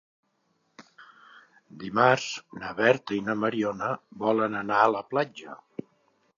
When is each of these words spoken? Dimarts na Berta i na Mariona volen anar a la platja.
Dimarts 1.83 2.25
na 2.63 2.73
Berta 2.81 3.17
i 3.19 3.21
na 3.29 3.37
Mariona 3.45 3.93
volen 4.27 4.61
anar 4.65 4.83
a 4.89 4.93
la 4.99 5.07
platja. 5.15 5.63